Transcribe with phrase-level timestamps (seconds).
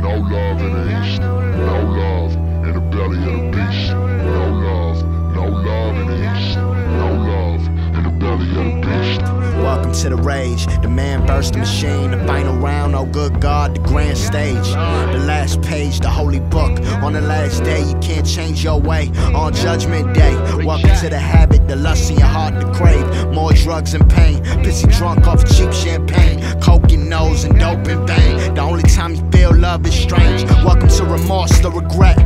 [0.00, 1.20] no love in the east.
[1.20, 2.34] No love
[2.66, 4.07] in the belly of the beast.
[10.02, 10.66] To the rage.
[10.80, 12.12] The man burst the machine.
[12.12, 14.68] The final round, oh good God, the grand stage.
[14.68, 16.78] The last page, the holy book.
[17.02, 19.10] On the last day, you can't change your way.
[19.34, 20.34] On judgment day,
[20.64, 23.06] welcome to the habit, the lust in your heart to crave.
[23.32, 24.44] More drugs and pain.
[24.62, 26.38] Pissy drunk off cheap champagne.
[26.60, 28.54] Coke in nose and dope in vein.
[28.54, 30.44] The only time you feel love is strange.
[30.64, 32.18] Welcome to remorse, the regret.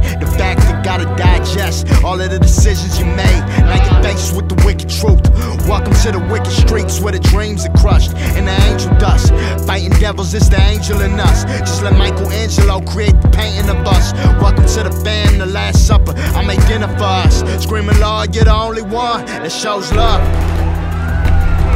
[0.92, 3.40] Gotta digest all of the decisions you made.
[3.64, 5.24] Now you're faced with the wicked truth.
[5.66, 9.32] Welcome to the wicked streets where the dreams are crushed and the angel dust.
[9.66, 11.44] Fighting devils, it's the angel in us.
[11.60, 14.12] Just let Michelangelo create the painting of us.
[14.36, 16.12] Welcome to the band, the last supper.
[16.36, 17.40] I make dinner for us.
[17.62, 20.20] Screaming, Lord, you're the only one that shows love.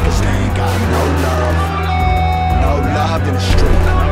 [0.05, 1.57] Cause they ain't got no love.
[2.61, 4.06] No love in the street.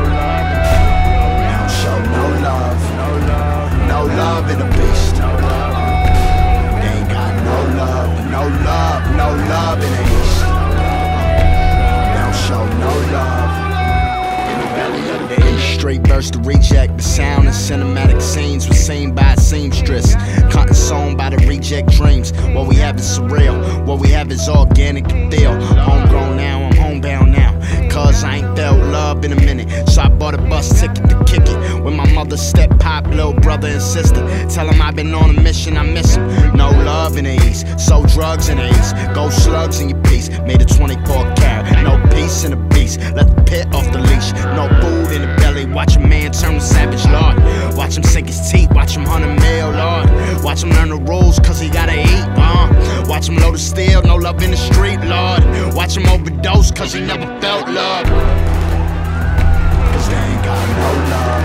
[15.86, 20.16] Straight verse to reject the sound and cinematic scenes was seen by a seamstress.
[20.52, 22.34] Cotton sewn by the reject dreams.
[22.56, 23.86] What we have is surreal.
[23.86, 25.54] What we have is organic to feel.
[25.54, 27.52] Homegrown now, I'm homebound now.
[27.92, 29.88] Cause I ain't felt love in a minute.
[29.88, 31.84] So I bought a bus ticket to kick it.
[31.84, 34.26] With my mother, step pop, little brother and sister.
[34.50, 36.58] Tell them I've been on a mission, I miss them.
[36.58, 37.80] No love in the east.
[37.80, 38.96] Sold drugs in the east.
[39.14, 40.30] Gold slugs in your piece.
[40.48, 41.84] Made a 24 carat.
[41.84, 43.00] No peace in the beast.
[43.14, 43.25] Let
[47.96, 48.70] Watch him sink his teeth.
[48.74, 50.44] Watch him hunt a meal, Lord.
[50.44, 53.06] Watch him learn the rules, cause he gotta eat, uh.
[53.08, 54.02] Watch him load a steel.
[54.02, 55.46] No love in the street, Lord.
[55.74, 58.06] Watch him overdose, cause he never felt love.
[59.94, 61.44] Cause they ain't got no love.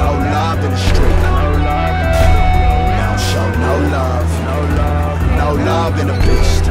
[0.00, 1.20] No love in the street.
[2.88, 4.26] They don't show no love.
[5.36, 6.64] No love in the beast.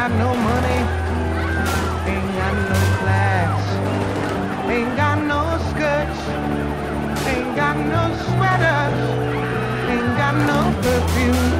[0.00, 0.80] Got no money,
[2.10, 3.62] ain't got no class,
[4.70, 6.20] ain't got no skirts,
[7.28, 8.98] ain't got no sweaters,
[9.92, 11.59] ain't got no perfume,